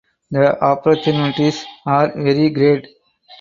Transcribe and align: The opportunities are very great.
The 0.31 0.59
opportunities 0.65 1.63
are 1.85 2.11
very 2.15 2.49
great. 2.49 2.87